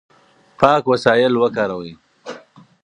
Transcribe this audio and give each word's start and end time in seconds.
پاک 0.59 0.83
وسایل 0.91 1.33
وکاروئ. 1.37 1.91